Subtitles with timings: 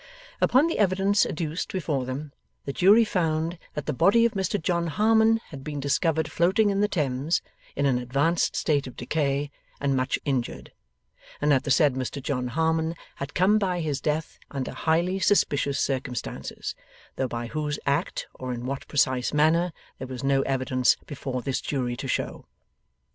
[0.41, 2.33] Upon the evidence adduced before them,
[2.65, 6.81] the Jury found, That the body of Mr John Harmon had been discovered floating in
[6.81, 7.43] the Thames,
[7.75, 10.71] in an advanced state of decay, and much injured;
[11.39, 15.79] and that the said Mr John Harmon had come by his death under highly suspicious
[15.79, 16.73] circumstances,
[17.15, 21.61] though by whose act or in what precise manner there was no evidence before this
[21.61, 22.47] Jury to show.